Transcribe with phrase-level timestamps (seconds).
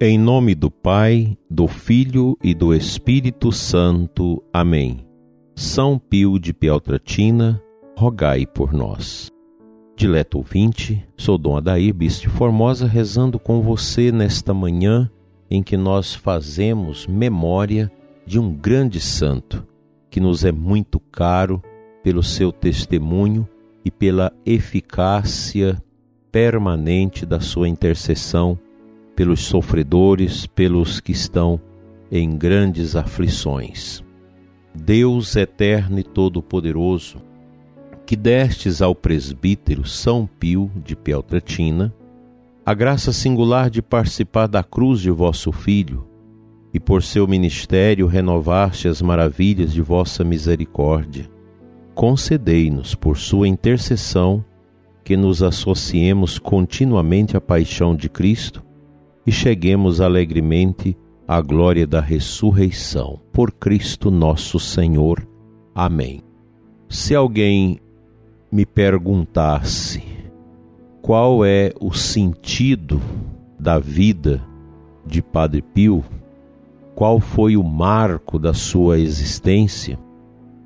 [0.00, 4.40] Em nome do Pai, do Filho e do Espírito Santo.
[4.52, 5.04] Amém.
[5.56, 7.60] São Pio de Pieltratina,
[7.96, 9.28] rogai por nós.
[9.96, 15.10] Dileto ouvinte, sou Dom Adair, bispo de Formosa, rezando com você nesta manhã
[15.50, 17.90] em que nós fazemos memória
[18.24, 19.66] de um grande santo
[20.08, 21.60] que nos é muito caro
[22.04, 23.48] pelo seu testemunho
[23.84, 25.76] e pela eficácia
[26.30, 28.56] permanente da sua intercessão
[29.18, 31.60] pelos sofredores, pelos que estão
[32.08, 34.00] em grandes aflições.
[34.72, 37.20] Deus eterno e todo-poderoso,
[38.06, 41.92] que destes ao presbítero São Pio de Peltratina
[42.64, 46.06] a graça singular de participar da cruz de vosso Filho,
[46.72, 51.28] e por seu ministério renovaste as maravilhas de vossa misericórdia.
[51.92, 54.44] Concedei-nos, por sua intercessão,
[55.02, 58.67] que nos associemos continuamente à paixão de Cristo
[59.28, 63.20] e cheguemos alegremente à glória da ressurreição.
[63.30, 65.28] Por Cristo nosso Senhor.
[65.74, 66.22] Amém.
[66.88, 67.78] Se alguém
[68.50, 70.02] me perguntasse
[71.02, 73.02] qual é o sentido
[73.60, 74.42] da vida
[75.04, 76.02] de Padre Pio,
[76.94, 79.98] qual foi o marco da sua existência,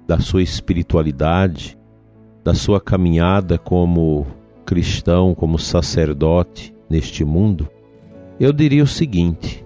[0.06, 1.76] da sua espiritualidade,
[2.44, 4.24] da sua caminhada como
[4.64, 7.68] cristão, como sacerdote neste mundo,
[8.42, 9.64] eu diria o seguinte: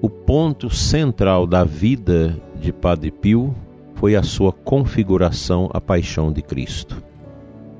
[0.00, 3.52] o ponto central da vida de Padre Pio
[3.94, 7.02] foi a sua configuração à paixão de Cristo.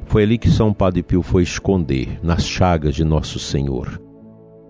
[0.07, 4.03] Foi ali que São Padre Pio foi esconder, nas chagas de Nosso Senhor.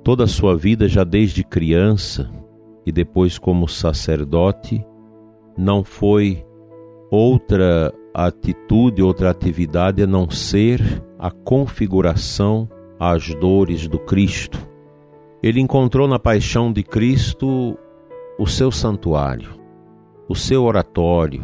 [0.05, 2.31] Toda a sua vida, já desde criança
[2.85, 4.85] e depois como sacerdote,
[5.57, 6.45] não foi
[7.11, 14.70] outra atitude, outra atividade a não ser a configuração às dores do Cristo,
[15.43, 17.79] ele encontrou na paixão de Cristo
[18.39, 19.51] o seu santuário,
[20.29, 21.43] o seu oratório,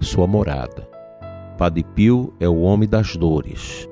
[0.00, 0.88] sua morada.
[1.58, 3.88] Padre Pio é o homem das dores.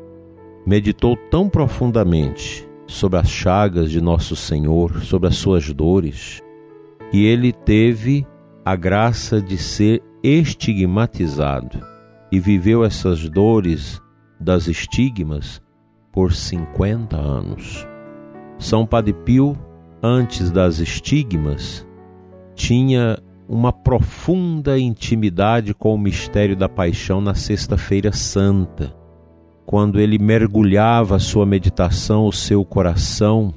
[0.67, 6.43] Meditou tão profundamente sobre as chagas de Nosso Senhor, sobre as suas dores,
[7.11, 8.27] que ele teve
[8.65, 11.81] a graça de ser estigmatizado
[12.31, 14.01] e viveu essas dores
[14.39, 15.63] das estigmas
[16.13, 17.88] por 50 anos.
[18.59, 19.57] São Padre Pio,
[20.03, 21.87] antes das estigmas,
[22.55, 28.95] tinha uma profunda intimidade com o mistério da paixão na Sexta-feira Santa,
[29.65, 33.55] quando ele mergulhava a sua meditação, o seu coração,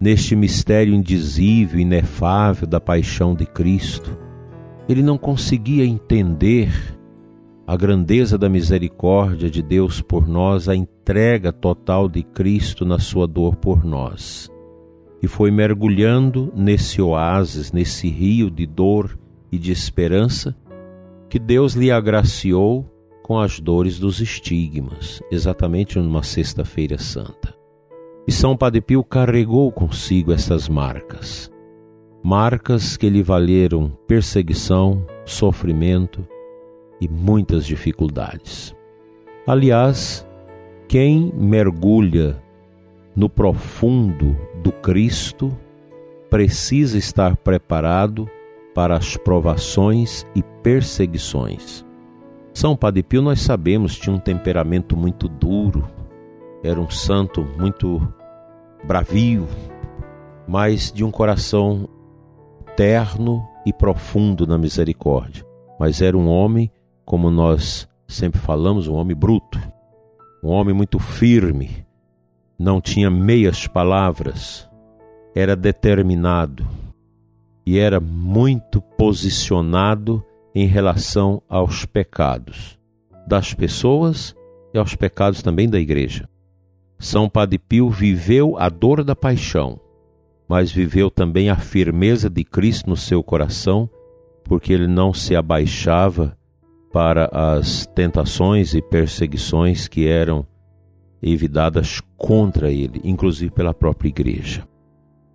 [0.00, 4.16] neste mistério indizível, inefável da paixão de Cristo.
[4.88, 6.97] Ele não conseguia entender
[7.68, 13.26] a grandeza da misericórdia de Deus por nós, a entrega total de Cristo na sua
[13.26, 14.50] dor por nós.
[15.20, 19.18] E foi mergulhando nesse oásis, nesse rio de dor
[19.52, 20.56] e de esperança,
[21.28, 22.90] que Deus lhe agraciou
[23.22, 27.54] com as dores dos estigmas, exatamente numa Sexta-feira Santa.
[28.26, 31.52] E São Padre Pio carregou consigo essas marcas,
[32.24, 36.26] marcas que lhe valeram perseguição, sofrimento,
[37.00, 38.74] e muitas dificuldades.
[39.46, 40.26] Aliás,
[40.88, 42.42] quem mergulha
[43.14, 45.56] no profundo do Cristo
[46.30, 48.28] precisa estar preparado
[48.74, 51.84] para as provações e perseguições.
[52.52, 55.88] São Padre Pio, nós sabemos, tinha um temperamento muito duro,
[56.62, 58.06] era um santo muito
[58.84, 59.46] bravio,
[60.46, 61.88] mas de um coração
[62.76, 65.44] terno e profundo na misericórdia.
[65.78, 66.70] Mas era um homem
[67.08, 69.58] como nós sempre falamos, um homem bruto,
[70.44, 71.86] um homem muito firme,
[72.58, 74.68] não tinha meias palavras,
[75.34, 76.66] era determinado
[77.64, 80.22] e era muito posicionado
[80.54, 82.78] em relação aos pecados
[83.26, 84.36] das pessoas
[84.74, 86.28] e aos pecados também da igreja.
[86.98, 89.80] São Padre Pio viveu a dor da paixão,
[90.46, 93.88] mas viveu também a firmeza de Cristo no seu coração,
[94.44, 96.37] porque ele não se abaixava
[96.92, 100.46] para as tentações e perseguições que eram
[101.22, 104.66] evitadas contra ele, inclusive pela própria igreja.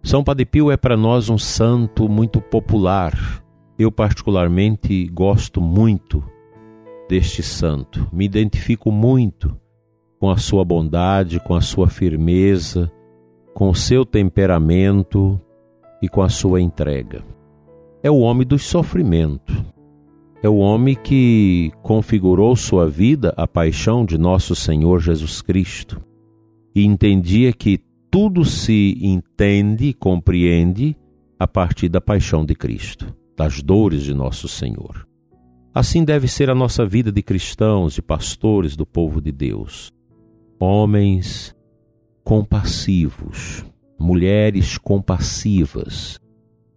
[0.01, 3.43] São Padre Pio é para nós um santo muito popular.
[3.77, 6.23] Eu, particularmente, gosto muito
[7.07, 8.07] deste santo.
[8.11, 9.57] Me identifico muito
[10.19, 12.91] com a sua bondade, com a sua firmeza,
[13.53, 15.39] com o seu temperamento
[16.01, 17.23] e com a sua entrega.
[18.01, 19.53] É o homem do sofrimento
[20.43, 26.01] é o homem que configurou sua vida à paixão de nosso Senhor Jesus Cristo
[26.75, 27.79] e entendia que
[28.11, 30.97] tudo se entende e compreende
[31.39, 35.07] a partir da paixão de Cristo, das dores de nosso Senhor.
[35.73, 39.93] Assim deve ser a nossa vida de cristãos, de pastores do povo de Deus.
[40.59, 41.55] Homens
[42.21, 43.65] compassivos,
[43.97, 46.19] mulheres compassivas,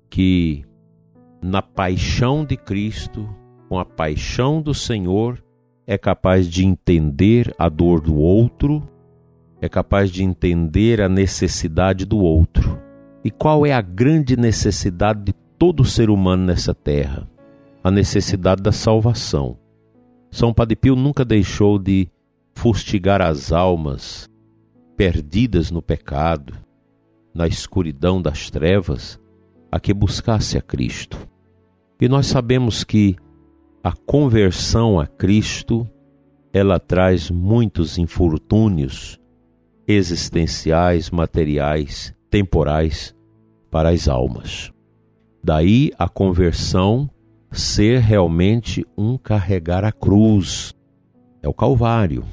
[0.09, 0.65] que
[1.43, 3.29] na paixão de Cristo,
[3.69, 5.43] com a paixão do Senhor,
[5.87, 8.83] é capaz de entender a dor do outro,
[9.61, 12.81] é capaz de entender a necessidade do outro.
[13.25, 17.29] E qual é a grande necessidade de todo ser humano nessa terra?
[17.83, 19.57] A necessidade da salvação.
[20.31, 22.09] São Padre Pio nunca deixou de
[22.55, 24.29] fustigar as almas
[24.97, 26.55] perdidas no pecado,
[27.35, 29.21] na escuridão das trevas,
[29.71, 31.19] a que buscasse a Cristo.
[32.01, 33.17] E nós sabemos que
[33.87, 35.89] a conversão a Cristo,
[36.53, 39.17] ela traz muitos infortúnios
[39.87, 43.15] existenciais, materiais, temporais
[43.71, 44.73] para as almas.
[45.41, 47.09] Daí a conversão
[47.53, 50.75] ser realmente um carregar a cruz,
[51.41, 52.25] é o Calvário.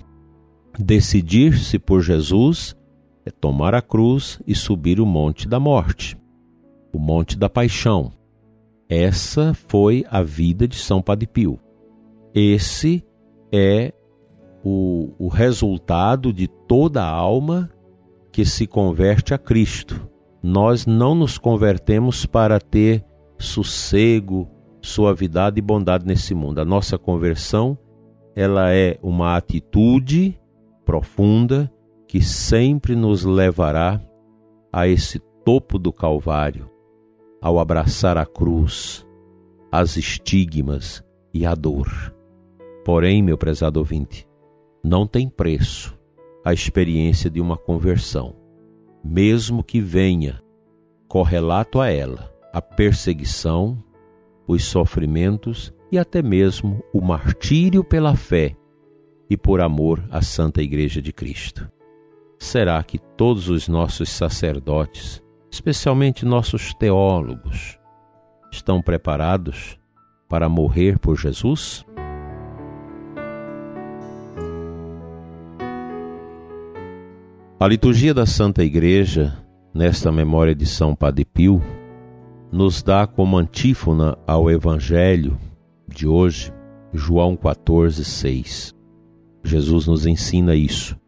[0.80, 2.76] Decidir-se por Jesus
[3.24, 6.18] é tomar a cruz e subir o monte da morte,
[6.92, 8.12] o monte da paixão.
[8.90, 11.60] Essa foi a vida de São Padre Pio.
[12.34, 13.04] Esse
[13.52, 13.94] é
[14.64, 17.70] o, o resultado de toda alma
[18.32, 20.10] que se converte a Cristo.
[20.42, 23.06] Nós não nos convertemos para ter
[23.38, 24.50] sossego,
[24.82, 26.60] suavidade e bondade nesse mundo.
[26.60, 27.78] A nossa conversão,
[28.36, 30.40] ela é uma atitude
[30.84, 31.72] profunda
[32.08, 34.02] que sempre nos levará
[34.72, 36.70] a esse topo do Calvário,
[37.44, 39.06] ao abraçar a cruz,
[39.69, 41.04] as estigmas
[41.34, 42.16] e a dor.
[42.86, 44.25] Porém, meu prezado ouvinte,
[44.81, 45.94] não tem preço
[46.45, 48.34] a experiência de uma conversão,
[49.04, 50.42] mesmo que venha
[51.10, 53.84] correlato a ela a perseguição,
[54.48, 58.56] os sofrimentos e até mesmo o martírio pela fé
[59.30, 61.69] e por amor à Santa Igreja de Cristo.
[62.39, 65.23] Será que todos os nossos sacerdotes
[65.54, 67.78] especialmente nossos teólogos,
[68.52, 69.78] estão preparados
[70.28, 71.86] para morrer por Jesus?
[77.60, 79.38] A liturgia da Santa Igreja,
[79.72, 81.62] nesta memória de São Padre Pio,
[82.52, 85.38] nos dá como antífona ao Evangelho
[85.88, 86.52] de hoje,
[86.92, 88.76] João 14, 6.
[89.44, 91.00] Jesus nos ensina isso.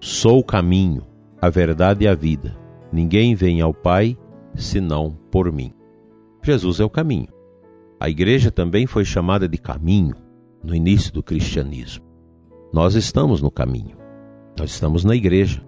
[0.00, 1.04] Sou o caminho,
[1.38, 2.63] a verdade e a vida.
[2.94, 4.16] Ninguém vem ao Pai
[4.54, 5.72] senão por mim.
[6.44, 7.26] Jesus é o caminho.
[7.98, 10.14] A igreja também foi chamada de caminho
[10.62, 12.04] no início do cristianismo.
[12.72, 13.96] Nós estamos no caminho.
[14.56, 15.60] Nós estamos na igreja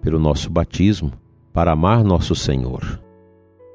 [0.00, 1.10] pelo nosso batismo
[1.52, 3.02] para amar nosso Senhor.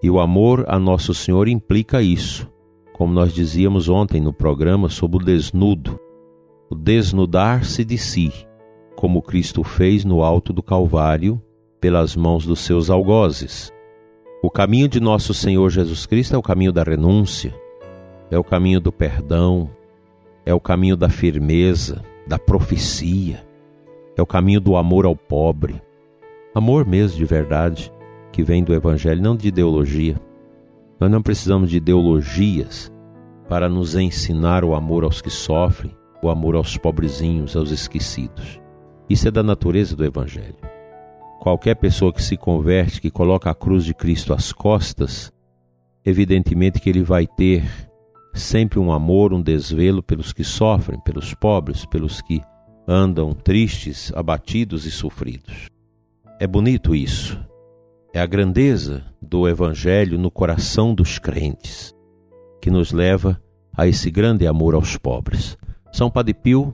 [0.01, 2.49] E o amor a nosso Senhor implica isso,
[2.93, 5.99] como nós dizíamos ontem no programa sobre o desnudo,
[6.69, 8.31] o desnudar-se de si,
[8.95, 11.41] como Cristo fez no alto do Calvário
[11.79, 13.71] pelas mãos dos seus algozes.
[14.41, 17.53] O caminho de nosso Senhor Jesus Cristo é o caminho da renúncia,
[18.29, 19.69] é o caminho do perdão,
[20.45, 23.45] é o caminho da firmeza, da profecia,
[24.15, 25.81] é o caminho do amor ao pobre.
[26.53, 27.91] Amor mesmo de verdade,
[28.31, 30.19] que vem do Evangelho, não de ideologia.
[30.99, 32.91] Nós não precisamos de ideologias
[33.47, 38.59] para nos ensinar o amor aos que sofrem, o amor aos pobrezinhos, aos esquecidos.
[39.09, 40.76] Isso é da natureza do Evangelho.
[41.39, 45.31] Qualquer pessoa que se converte, que coloca a cruz de Cristo às costas,
[46.03, 47.63] evidentemente que ele vai ter
[48.33, 52.41] sempre um amor, um desvelo pelos que sofrem, pelos pobres, pelos que
[52.87, 55.69] andam tristes, abatidos e sofridos.
[56.39, 57.39] É bonito isso.
[58.13, 61.93] É a grandeza do Evangelho no coração dos crentes
[62.61, 63.41] que nos leva
[63.75, 65.57] a esse grande amor aos pobres.
[65.91, 66.73] São Padre Pio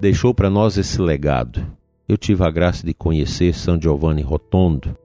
[0.00, 1.64] deixou para nós esse legado
[2.10, 4.98] eu tive a graça de conhecer São Giovanni Rotondo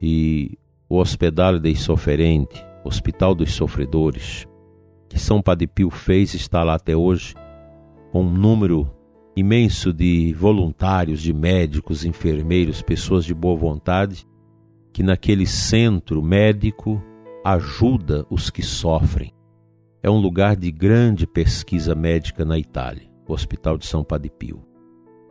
[0.00, 0.56] e
[0.88, 4.46] o Hospital dei Sofferenti, Hospital dos Sofredores,
[5.08, 7.34] que São Padre Pio fez está lá até hoje,
[8.12, 8.88] com um número
[9.34, 14.24] imenso de voluntários, de médicos, enfermeiros, pessoas de boa vontade,
[14.92, 17.02] que naquele centro médico
[17.44, 19.32] ajuda os que sofrem.
[20.00, 24.65] É um lugar de grande pesquisa médica na Itália, o Hospital de São Padre Pio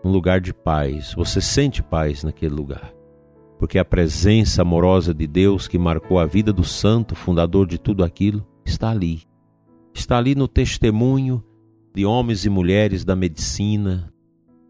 [0.06, 1.16] um lugar de paz.
[1.16, 2.94] Você sente paz naquele lugar.
[3.58, 8.04] Porque a presença amorosa de Deus que marcou a vida do santo, fundador de tudo
[8.04, 9.24] aquilo, está ali.
[9.96, 11.44] Está ali no testemunho
[11.92, 14.14] de homens e mulheres da medicina,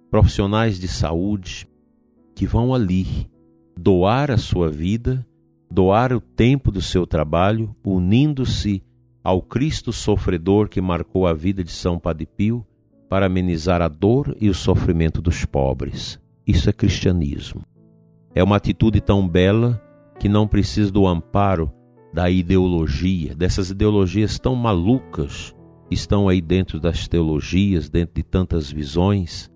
[0.09, 1.67] profissionais de saúde,
[2.33, 3.29] que vão ali
[3.77, 5.27] doar a sua vida,
[5.69, 8.81] doar o tempo do seu trabalho, unindo-se
[9.21, 12.65] ao Cristo sofredor que marcou a vida de São Padre Pio
[13.09, 16.19] para amenizar a dor e o sofrimento dos pobres.
[16.45, 17.61] Isso é cristianismo.
[18.33, 19.81] É uma atitude tão bela
[20.19, 21.71] que não precisa do amparo
[22.13, 25.53] da ideologia, dessas ideologias tão malucas
[25.89, 29.51] que estão aí dentro das teologias, dentro de tantas visões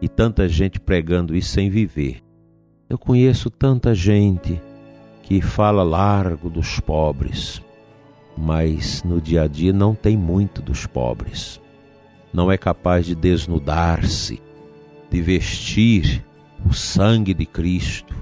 [0.00, 2.22] e tanta gente pregando isso sem viver.
[2.88, 4.60] Eu conheço tanta gente
[5.22, 7.62] que fala largo dos pobres,
[8.36, 11.60] mas no dia a dia não tem muito dos pobres.
[12.32, 14.40] Não é capaz de desnudar-se,
[15.10, 16.24] de vestir
[16.64, 18.14] o sangue de Cristo,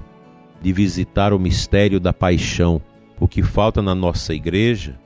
[0.61, 2.81] de visitar o mistério da paixão.
[3.19, 4.97] O que falta na nossa igreja,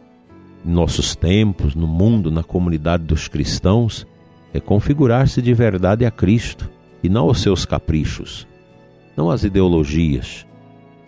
[0.65, 4.05] em nossos tempos, no mundo, na comunidade dos cristãos,
[4.53, 6.69] é configurar-se de verdade a Cristo
[7.01, 8.45] e não aos seus caprichos,
[9.15, 10.45] não às ideologias,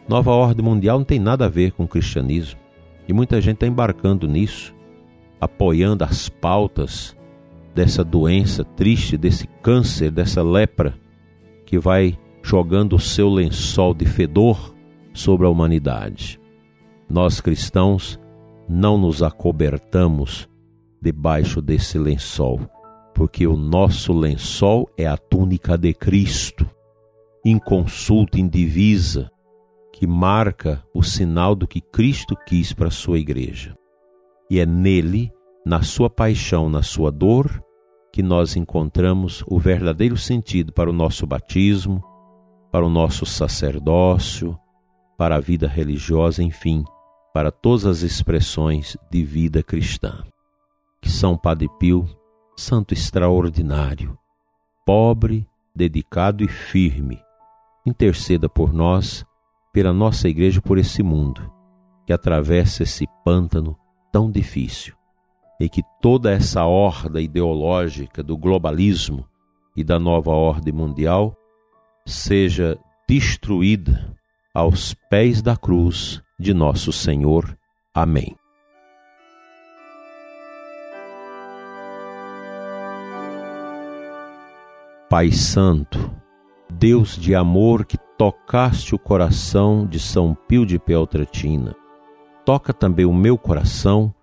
[0.08, 2.60] Nova ordem mundial não tem nada a ver com o cristianismo.
[3.08, 4.74] E muita gente está embarcando nisso,
[5.40, 7.16] apoiando as pautas
[7.74, 10.98] dessa doença triste, desse câncer, dessa lepra,
[11.66, 14.76] que vai jogando o seu lençol de fedor
[15.14, 16.40] sobre a humanidade.
[17.10, 18.20] Nós cristãos
[18.68, 20.48] não nos acobertamos
[21.02, 22.60] debaixo desse lençol,
[23.14, 26.70] porque o nosso lençol é a túnica de Cristo,
[27.46, 29.30] inconsulta, indivisa,
[29.92, 33.76] que marca o sinal do que Cristo quis para a sua igreja.
[34.50, 35.32] E é nele,
[35.66, 37.64] na sua paixão, na sua dor,
[38.12, 42.04] que nós encontramos o verdadeiro sentido para o nosso batismo,
[42.72, 44.58] para o nosso sacerdócio,
[45.18, 46.84] para a vida religiosa, enfim,
[47.34, 50.24] para todas as expressões de vida cristã.
[51.02, 52.06] Que São Padre Pio,
[52.56, 54.18] santo extraordinário,
[54.86, 57.20] pobre, dedicado e firme,
[57.86, 59.26] interceda por nós
[59.72, 61.52] pela nossa igreja por esse mundo
[62.06, 63.76] que atravessa esse pântano
[64.12, 64.96] tão difícil
[65.64, 69.26] e que toda essa horda ideológica do globalismo
[69.74, 71.38] e da nova ordem mundial
[72.06, 72.78] seja
[73.08, 74.14] destruída
[74.54, 77.58] aos pés da cruz de nosso Senhor.
[77.94, 78.36] Amém.
[85.10, 86.14] Pai Santo,
[86.70, 91.74] Deus de amor que tocaste o coração de São Pio de Peltratina.
[92.44, 94.14] Toca também o meu coração,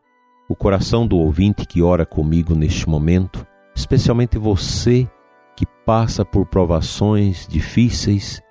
[0.50, 5.08] o coração do ouvinte que ora comigo neste momento, especialmente você
[5.54, 8.42] que passa por provações difíceis,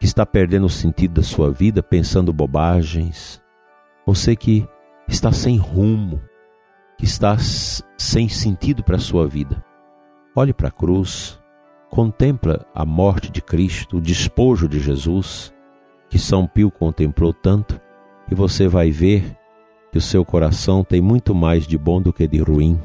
[0.00, 3.40] que está perdendo o sentido da sua vida pensando bobagens,
[4.04, 4.66] você que
[5.06, 6.20] está sem rumo,
[6.98, 9.64] que está sem sentido para a sua vida.
[10.34, 11.38] Olhe para a cruz,
[11.90, 15.54] Contempla a morte de Cristo, o despojo de Jesus,
[16.10, 17.80] que São Pio contemplou tanto,
[18.30, 19.37] e você vai ver
[19.90, 22.80] que o seu coração tem muito mais de bom do que de ruim.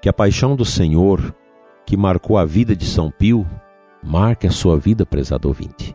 [0.00, 1.34] Que a paixão do Senhor,
[1.84, 3.46] que marcou a vida de São Pio,
[4.02, 5.94] marque a sua vida, prezado ouvinte.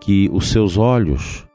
[0.00, 1.46] Que os seus olhos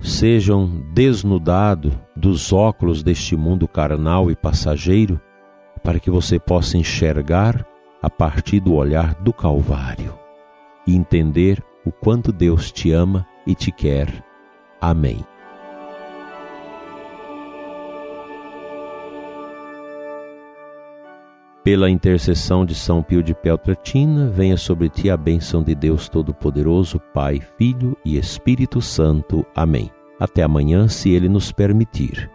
[0.00, 5.20] sejam desnudados dos óculos deste mundo carnal e passageiro,
[5.82, 7.66] para que você possa enxergar
[8.02, 10.14] a partir do olhar do Calvário
[10.86, 14.24] e entender o quanto Deus te ama e te quer.
[14.80, 15.24] Amém.
[21.64, 27.00] Pela intercessão de São Pio de Peltratina, venha sobre ti a bênção de Deus Todo-Poderoso,
[27.14, 29.46] Pai, Filho e Espírito Santo.
[29.56, 29.90] Amém.
[30.20, 32.30] Até amanhã, se Ele nos permitir.